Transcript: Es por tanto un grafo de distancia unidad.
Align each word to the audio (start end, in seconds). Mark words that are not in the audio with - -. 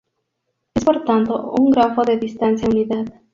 Es 0.73 0.83
por 0.83 1.03
tanto 1.05 1.51
un 1.59 1.69
grafo 1.69 2.01
de 2.01 2.17
distancia 2.17 2.67
unidad. 2.67 3.21